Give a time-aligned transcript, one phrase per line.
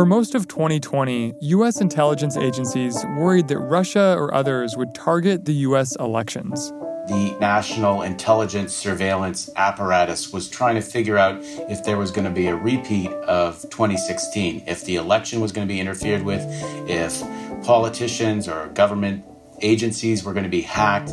[0.00, 1.78] For most of 2020, U.S.
[1.78, 5.94] intelligence agencies worried that Russia or others would target the U.S.
[5.96, 6.70] elections.
[7.08, 12.30] The national intelligence surveillance apparatus was trying to figure out if there was going to
[12.30, 16.46] be a repeat of 2016, if the election was going to be interfered with,
[16.88, 17.20] if
[17.62, 19.22] politicians or government
[19.60, 21.10] agencies were going to be hacked.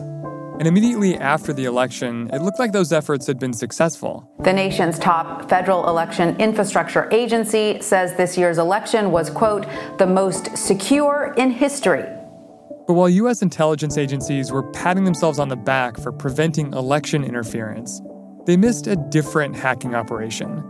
[0.60, 4.28] And immediately after the election, it looked like those efforts had been successful.
[4.40, 9.68] The nation's top federal election infrastructure agency says this year's election was, quote,
[10.00, 12.06] the most secure in history.
[12.88, 13.44] But while U.S.
[13.44, 18.02] intelligence agencies were patting themselves on the back for preventing election interference,
[18.48, 20.64] they missed a different hacking operation,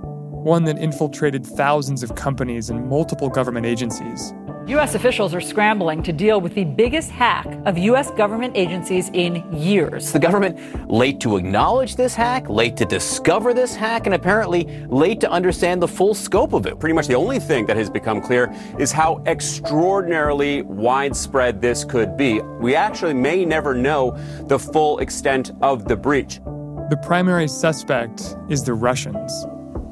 [0.44, 4.34] one that infiltrated thousands of companies and multiple government agencies.
[4.68, 4.96] U.S.
[4.96, 8.12] officials are scrambling to deal with the biggest hack of U.S.
[8.12, 10.12] government agencies in years.
[10.12, 15.22] The government late to acknowledge this hack, late to discover this hack, and apparently late
[15.22, 16.82] to understand the full scope of it.
[16.82, 22.18] Pretty much the only thing that has become clear is how extraordinarily widespread this could
[22.18, 22.42] be.
[22.42, 26.42] We actually may never know the full extent of the breach.
[26.90, 29.32] The primary suspect is the Russians.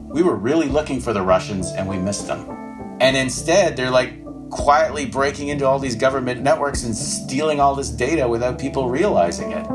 [0.08, 2.98] We were really looking for the Russians and we missed them.
[3.00, 4.25] And instead, they're like,
[4.56, 9.52] quietly breaking into all these government networks and stealing all this data without people realizing
[9.52, 9.68] it.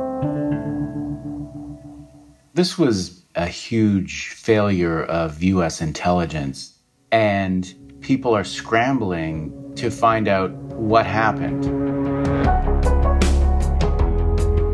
[2.55, 6.79] This was a huge failure of US intelligence,
[7.13, 11.67] and people are scrambling to find out what happened.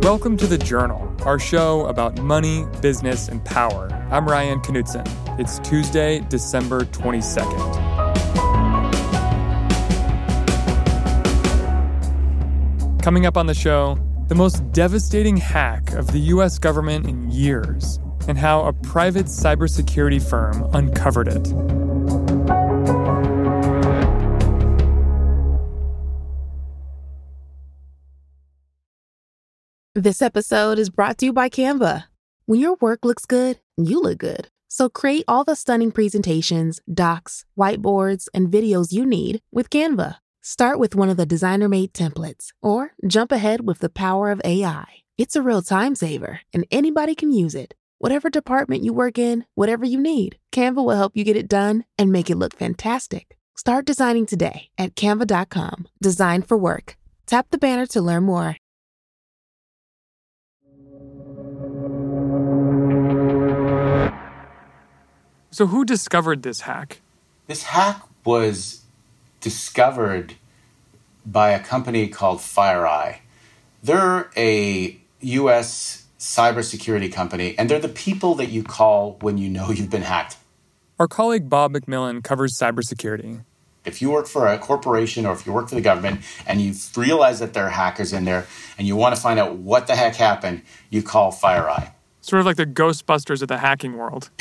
[0.04, 3.88] Welcome to The Journal, our show about money, business, and power.
[4.12, 5.04] I'm Ryan Knutson.
[5.40, 7.75] It's Tuesday, December 22nd.
[13.06, 18.00] Coming up on the show, the most devastating hack of the US government in years,
[18.26, 21.44] and how a private cybersecurity firm uncovered it.
[29.94, 32.06] This episode is brought to you by Canva.
[32.46, 34.48] When your work looks good, you look good.
[34.66, 40.16] So create all the stunning presentations, docs, whiteboards, and videos you need with Canva.
[40.48, 44.40] Start with one of the designer made templates or jump ahead with the power of
[44.44, 44.86] AI.
[45.18, 47.74] It's a real time saver and anybody can use it.
[47.98, 51.84] Whatever department you work in, whatever you need, Canva will help you get it done
[51.98, 53.36] and make it look fantastic.
[53.56, 55.88] Start designing today at canva.com.
[56.00, 56.96] Design for work.
[57.26, 58.56] Tap the banner to learn more.
[65.50, 67.00] So, who discovered this hack?
[67.48, 68.85] This hack was
[69.46, 70.34] discovered
[71.24, 73.18] by a company called FireEye.
[73.80, 79.70] They're a US cybersecurity company, and they're the people that you call when you know
[79.70, 80.36] you've been hacked.
[80.98, 83.44] Our colleague Bob McMillan covers cybersecurity.
[83.84, 86.74] If you work for a corporation or if you work for the government and you
[86.96, 89.94] realize that there are hackers in there and you want to find out what the
[89.94, 91.92] heck happened, you call FireEye.
[92.20, 94.30] Sort of like the Ghostbusters of the hacking world.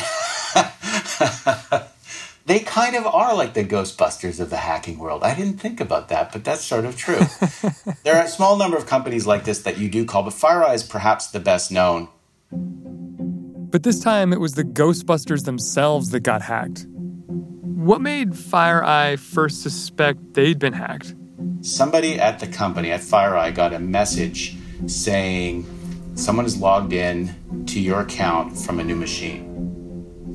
[2.46, 5.24] they kind of are like the Ghostbusters of the hacking world.
[5.24, 7.20] I didn't think about that, but that's sort of true.
[8.04, 10.76] there are a small number of companies like this that you do call, but FireEye
[10.76, 12.08] is perhaps the best known.
[12.52, 16.86] But this time it was the Ghostbusters themselves that got hacked.
[16.88, 21.16] What made FireEye first suspect they'd been hacked?
[21.62, 25.66] Somebody at the company at FireEye got a message saying
[26.14, 29.52] someone has logged in to your account from a new machine.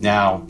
[0.01, 0.47] Now,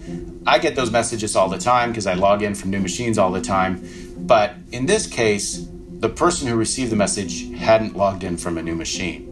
[0.47, 3.31] I get those messages all the time because I log in from new machines all
[3.31, 3.87] the time.
[4.17, 8.63] But in this case, the person who received the message hadn't logged in from a
[8.63, 9.27] new machine.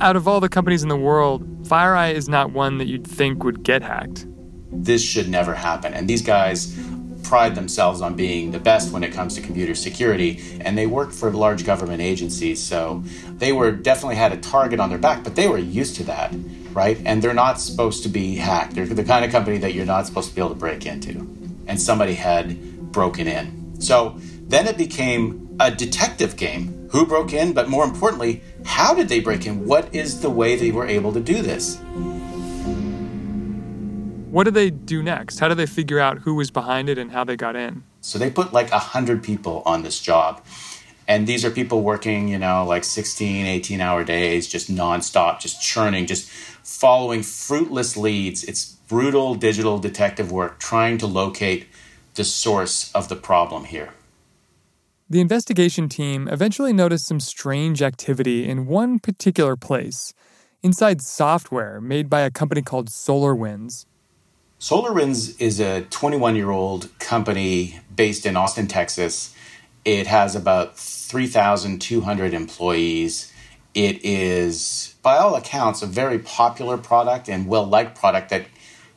[0.00, 3.44] Out of all the companies in the world, FireEye is not one that you'd think
[3.44, 4.26] would get hacked.
[4.70, 5.94] This should never happen.
[5.94, 6.78] And these guys
[7.22, 11.10] pride themselves on being the best when it comes to computer security, and they work
[11.10, 13.02] for large government agencies, so
[13.38, 16.34] they were definitely had a target on their back, but they were used to that
[16.74, 17.00] right?
[17.04, 18.74] And they're not supposed to be hacked.
[18.74, 21.12] They're the kind of company that you're not supposed to be able to break into.
[21.66, 23.80] And somebody had broken in.
[23.80, 26.88] So then it became a detective game.
[26.90, 27.52] Who broke in?
[27.52, 29.66] But more importantly, how did they break in?
[29.66, 31.78] What is the way they were able to do this?
[34.30, 35.38] What did they do next?
[35.38, 37.84] How did they figure out who was behind it and how they got in?
[38.00, 40.44] So they put like 100 people on this job
[41.06, 45.60] and these are people working you know like 16 18 hour days just nonstop just
[45.62, 51.66] churning just following fruitless leads it's brutal digital detective work trying to locate
[52.14, 53.90] the source of the problem here
[55.08, 60.14] the investigation team eventually noticed some strange activity in one particular place
[60.62, 63.86] inside software made by a company called solarwinds
[64.64, 69.34] SolarWinds is a 21 year old company based in Austin, Texas.
[69.84, 73.32] It has about 3,200 employees.
[73.74, 78.46] It is, by all accounts, a very popular product and well liked product that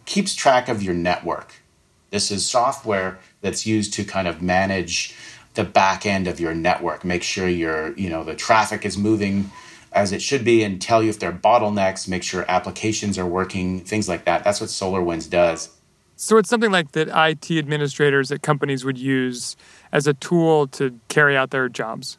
[0.05, 1.61] keeps track of your network.
[2.09, 5.15] This is software that's used to kind of manage
[5.55, 9.51] the back end of your network, make sure your, you know, the traffic is moving
[9.91, 13.25] as it should be and tell you if there are bottlenecks, make sure applications are
[13.25, 14.43] working, things like that.
[14.43, 15.76] That's what SolarWinds does.
[16.19, 19.55] So it's something like that IT administrators at companies would use
[19.91, 22.17] as a tool to carry out their jobs.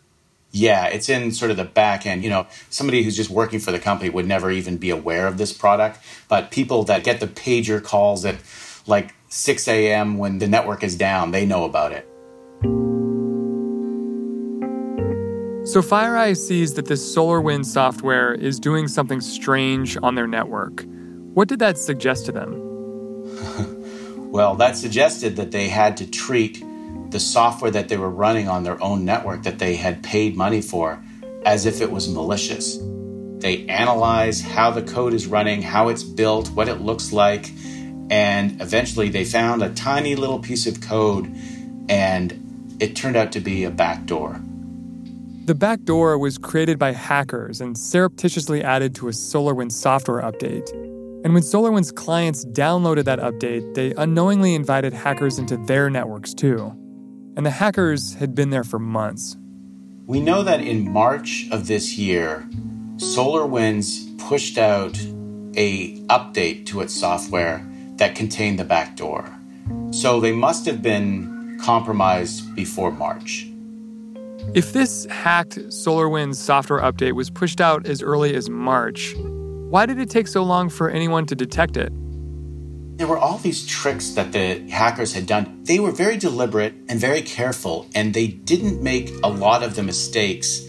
[0.53, 2.23] Yeah, it's in sort of the back end.
[2.23, 5.37] You know, somebody who's just working for the company would never even be aware of
[5.37, 5.99] this product.
[6.29, 8.37] But people that get the pager calls at
[8.87, 10.17] like 6 a.m.
[10.17, 12.09] when the network is down, they know about it.
[15.67, 20.87] So FireEye sees that this SolarWind software is doing something strange on their network.
[21.35, 23.75] What did that suggest to them?
[24.31, 26.63] well, that suggested that they had to treat
[27.11, 30.61] the software that they were running on their own network that they had paid money
[30.61, 31.03] for
[31.45, 32.79] as if it was malicious.
[33.39, 37.51] They analyze how the code is running, how it's built, what it looks like,
[38.11, 41.35] and eventually they found a tiny little piece of code
[41.89, 44.41] and it turned out to be a backdoor.
[45.47, 50.88] The backdoor was created by hackers and surreptitiously added to a SolarWinds software update.
[51.25, 56.73] And when SolarWinds clients downloaded that update, they unknowingly invited hackers into their networks too.
[57.37, 59.37] And the hackers had been there for months.
[60.07, 62.49] We know that in March of this year,
[62.97, 64.97] SolarWinds pushed out
[65.57, 69.29] a update to its software that contained the backdoor.
[69.91, 73.47] So they must have been compromised before March.
[74.55, 79.15] If this hacked SolarWinds software update was pushed out as early as March,
[79.69, 81.93] why did it take so long for anyone to detect it?
[82.97, 85.61] There were all these tricks that the hackers had done.
[85.65, 89.83] They were very deliberate and very careful, and they didn't make a lot of the
[89.83, 90.63] mistakes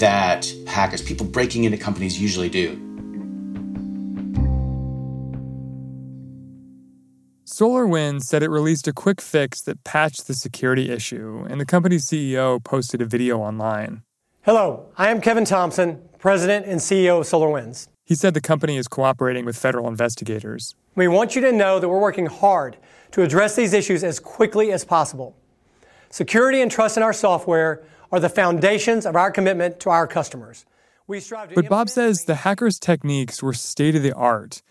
[0.00, 2.84] that hackers, people breaking into companies, usually do.
[7.44, 12.06] SolarWinds said it released a quick fix that patched the security issue, and the company's
[12.06, 14.02] CEO posted a video online.
[14.42, 17.88] Hello, I am Kevin Thompson, President and CEO of SolarWinds.
[18.08, 20.74] He said the company is cooperating with federal investigators.
[20.94, 22.78] We want you to know that we're working hard
[23.10, 25.36] to address these issues as quickly as possible.
[26.08, 30.64] Security and trust in our software are the foundations of our commitment to our customers.
[31.06, 34.62] We strive to but Bob says the hackers' techniques were state of the art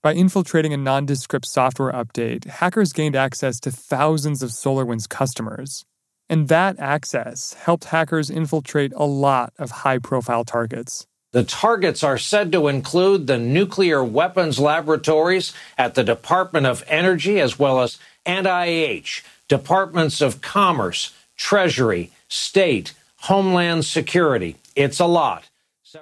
[0.00, 5.84] by infiltrating a nondescript software update, hackers gained access to thousands of SolarWinds customers.
[6.28, 11.08] And that access helped hackers infiltrate a lot of high profile targets.
[11.34, 17.40] The targets are said to include the nuclear weapons laboratories at the Department of Energy,
[17.40, 22.92] as well as NIH, Departments of Commerce, Treasury, State,
[23.22, 24.58] Homeland Security.
[24.76, 25.50] It's a lot.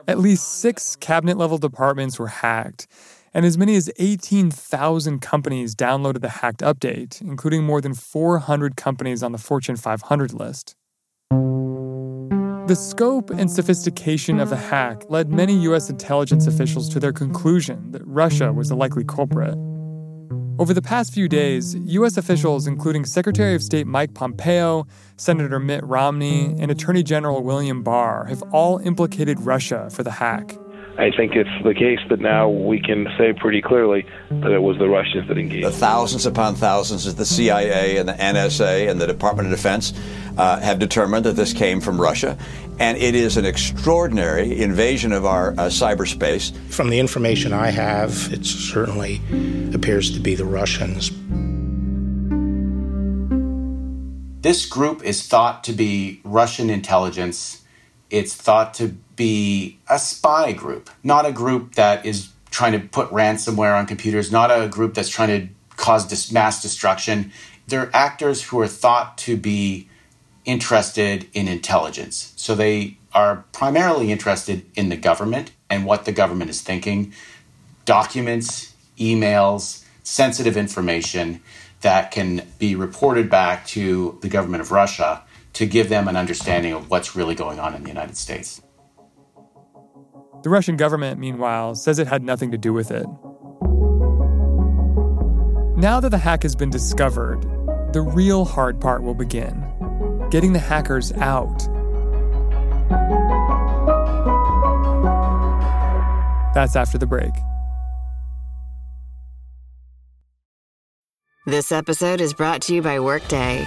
[0.06, 2.87] At least six cabinet level departments were hacked,
[3.32, 9.23] and as many as 18,000 companies downloaded the hacked update, including more than 400 companies
[9.23, 10.76] on the Fortune 500 list.
[12.68, 15.90] The scope and sophistication of the hack led many U.S.
[15.90, 19.56] intelligence officials to their conclusion that Russia was the likely culprit.
[20.60, 22.16] Over the past few days, U.S.
[22.16, 28.26] officials, including Secretary of State Mike Pompeo, Senator Mitt Romney, and Attorney General William Barr,
[28.26, 30.56] have all implicated Russia for the hack.
[30.99, 34.77] I think it's the case that now we can say pretty clearly that it was
[34.79, 35.67] the Russians that engaged.
[35.67, 39.94] The thousands upon thousands of the CIA and the NSA and the Department of Defense
[40.37, 42.37] uh, have determined that this came from Russia.
[42.79, 46.55] And it is an extraordinary invasion of our uh, cyberspace.
[46.70, 49.20] From the information I have, it certainly
[49.75, 51.11] appears to be the Russians.
[54.43, 57.61] This group is thought to be Russian intelligence.
[58.12, 63.08] It's thought to be a spy group, not a group that is trying to put
[63.08, 67.32] ransomware on computers, not a group that's trying to cause mass destruction.
[67.66, 69.88] They're actors who are thought to be
[70.44, 72.34] interested in intelligence.
[72.36, 77.14] So they are primarily interested in the government and what the government is thinking,
[77.86, 81.40] documents, emails, sensitive information
[81.81, 85.22] that can be reported back to the government of Russia
[85.54, 88.62] to give them an understanding of what's really going on in the United States.
[90.42, 93.06] The Russian government, meanwhile, says it had nothing to do with it.
[95.76, 97.42] Now that the hack has been discovered,
[97.92, 99.68] the real hard part will begin
[100.30, 101.58] getting the hackers out.
[106.54, 107.32] That's after the break.
[111.44, 113.66] This episode is brought to you by Workday.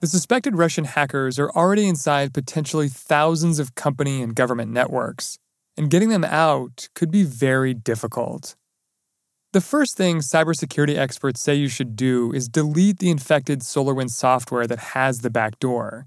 [0.00, 5.38] The suspected Russian hackers are already inside potentially thousands of company and government networks,
[5.76, 8.54] and getting them out could be very difficult.
[9.52, 14.68] The first thing cybersecurity experts say you should do is delete the infected SolarWinds software
[14.68, 16.06] that has the backdoor.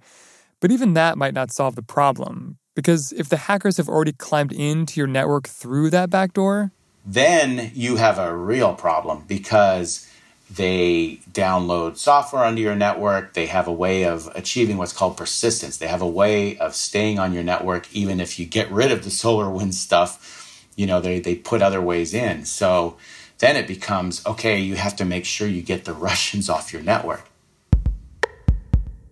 [0.61, 4.53] But even that might not solve the problem, because if the hackers have already climbed
[4.53, 6.71] into your network through that backdoor,
[7.05, 10.07] then you have a real problem because
[10.55, 13.33] they download software onto your network.
[13.33, 15.77] They have a way of achieving what's called persistence.
[15.77, 19.03] They have a way of staying on your network even if you get rid of
[19.03, 20.67] the solar wind stuff.
[20.75, 22.45] You know, they, they put other ways in.
[22.45, 22.97] So
[23.37, 26.81] then it becomes okay, you have to make sure you get the Russians off your
[26.81, 27.27] network.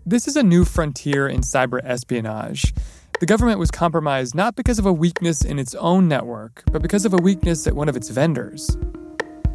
[0.05, 2.73] This is a new frontier in cyber espionage.
[3.19, 7.05] The government was compromised not because of a weakness in its own network, but because
[7.05, 8.77] of a weakness at one of its vendors.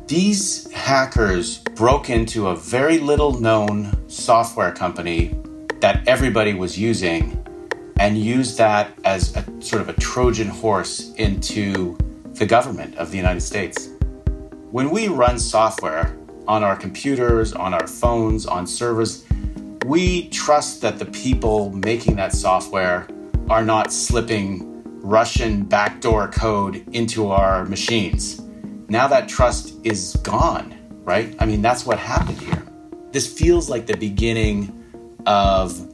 [0.07, 5.35] These hackers broke into a very little known software company
[5.81, 7.43] that everybody was using
[7.99, 11.97] and used that as a sort of a Trojan horse into
[12.35, 13.89] the government of the United States.
[14.73, 16.15] When we run software
[16.47, 19.25] on our computers, on our phones, on servers,
[19.87, 23.09] we trust that the people making that software
[23.49, 28.43] are not slipping Russian backdoor code into our machines
[28.89, 30.75] now that trust is gone,
[31.05, 31.35] right?
[31.39, 32.63] I mean, that's what happened here.
[33.13, 34.85] This feels like the beginning
[35.27, 35.93] of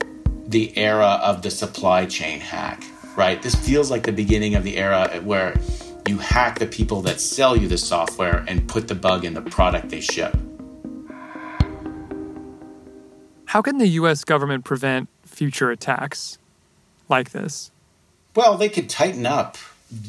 [0.49, 2.83] the era of the supply chain hack,
[3.17, 3.41] right?
[3.43, 5.59] This feels like the beginning of the era where
[6.09, 9.43] you hack the people that sell you the software and put the bug in the
[9.43, 10.37] product they ship.
[13.45, 16.39] How can the US government prevent future attacks
[17.09, 17.71] like this?
[18.35, 19.57] Well, they could tighten up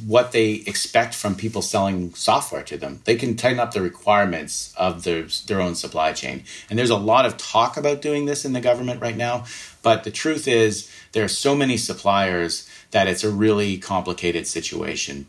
[0.05, 3.01] what they expect from people selling software to them.
[3.05, 6.43] They can tighten up the requirements of their, their own supply chain.
[6.69, 9.45] And there's a lot of talk about doing this in the government right now.
[9.81, 15.25] But the truth is, there are so many suppliers that it's a really complicated situation.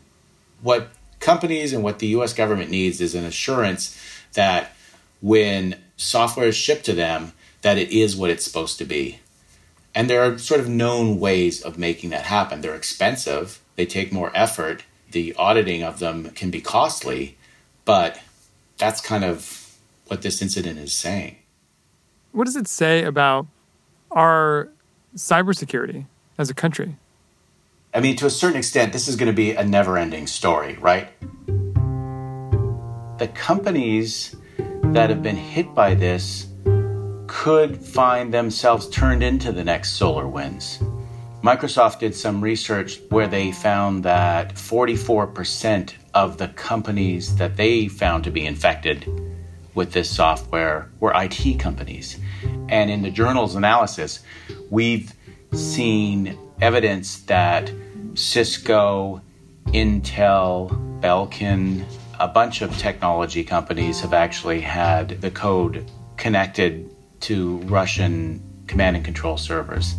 [0.61, 3.99] What companies and what the US government needs is an assurance
[4.33, 4.75] that
[5.19, 7.33] when software is shipped to them,
[7.63, 9.19] that it is what it's supposed to be.
[9.95, 12.61] And there are sort of known ways of making that happen.
[12.61, 14.83] They're expensive, they take more effort.
[15.11, 17.37] The auditing of them can be costly,
[17.85, 18.19] but
[18.77, 19.77] that's kind of
[20.07, 21.37] what this incident is saying.
[22.31, 23.47] What does it say about
[24.11, 24.69] our
[25.15, 26.05] cybersecurity
[26.37, 26.97] as a country?
[27.93, 30.75] I mean, to a certain extent, this is going to be a never ending story,
[30.77, 31.09] right?
[33.19, 34.35] The companies
[34.83, 36.47] that have been hit by this
[37.27, 40.81] could find themselves turned into the next SolarWinds.
[41.43, 48.23] Microsoft did some research where they found that 44% of the companies that they found
[48.23, 49.05] to be infected
[49.75, 52.17] with this software were IT companies.
[52.69, 54.21] And in the journal's analysis,
[54.69, 55.11] we've
[55.51, 57.69] seen evidence that
[58.13, 59.21] Cisco,
[59.65, 61.83] Intel, Belkin,
[62.21, 69.03] a bunch of technology companies have actually had the code connected to Russian command and
[69.03, 69.95] control servers.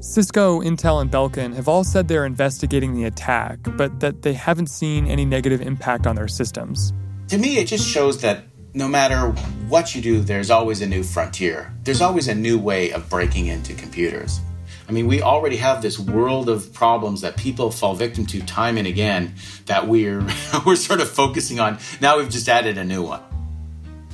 [0.00, 4.68] Cisco, Intel, and Belkin have all said they're investigating the attack, but that they haven't
[4.68, 6.92] seen any negative impact on their systems.
[7.28, 9.30] To me, it just shows that no matter
[9.68, 11.72] what you do, there's always a new frontier.
[11.82, 14.40] There's always a new way of breaking into computers.
[14.88, 18.76] I mean, we already have this world of problems that people fall victim to time
[18.76, 19.34] and again
[19.64, 20.24] that we're
[20.66, 21.78] we're sort of focusing on.
[22.00, 23.22] Now we've just added a new one.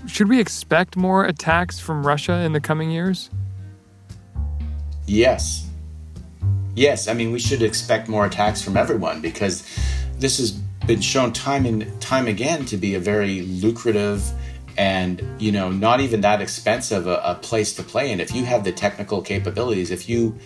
[0.06, 3.30] Should we expect more attacks from Russia in the coming years?
[5.06, 5.68] Yes.
[6.75, 9.62] Yes, I mean, we should expect more attacks from everyone because
[10.19, 10.52] this has
[10.87, 14.23] been shown time and time again to be a very lucrative
[14.79, 18.21] and you know not even that expensive a, a place to play in.
[18.21, 20.37] If you have the technical capabilities if you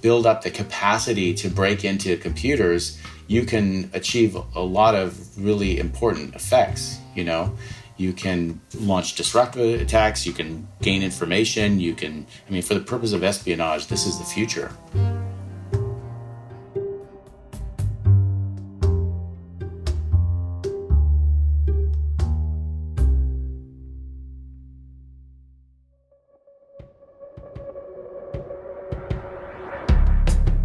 [0.00, 5.78] build up the capacity to break into computers you can achieve a lot of really
[5.78, 7.56] important effects you know.
[7.96, 12.80] You can launch disruptive attacks you can gain information you can i mean for the
[12.80, 14.70] purpose of espionage this is the future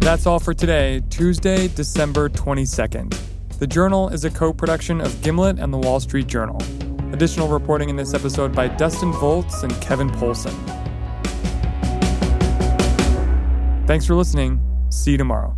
[0.04, 3.18] That's all for today, Tuesday, December 22nd.
[3.58, 6.60] The Journal is a co production of Gimlet and the Wall Street Journal.
[7.14, 10.52] Additional reporting in this episode by Dustin Volz and Kevin Poulsen.
[13.86, 14.60] Thanks for listening.
[14.90, 15.56] See you tomorrow.